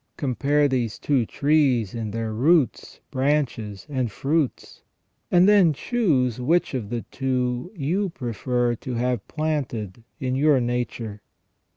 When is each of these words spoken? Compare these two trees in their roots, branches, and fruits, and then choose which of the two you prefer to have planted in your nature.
Compare 0.17 0.67
these 0.67 0.97
two 0.97 1.27
trees 1.27 1.93
in 1.93 2.09
their 2.09 2.33
roots, 2.33 2.99
branches, 3.11 3.85
and 3.87 4.11
fruits, 4.11 4.81
and 5.29 5.47
then 5.47 5.73
choose 5.73 6.41
which 6.41 6.73
of 6.73 6.89
the 6.89 7.03
two 7.11 7.71
you 7.75 8.09
prefer 8.09 8.73
to 8.73 8.95
have 8.95 9.27
planted 9.27 10.03
in 10.19 10.35
your 10.35 10.59
nature. 10.59 11.21